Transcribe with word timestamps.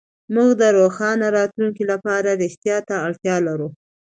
موږ 0.33 0.49
د 0.61 0.63
روښانه 0.77 1.27
راتلونکي 1.37 1.83
لپاره 1.91 2.29
رښتيا 2.43 2.77
ته 2.87 2.95
اړتيا 3.05 3.35
لرو. 3.47 3.69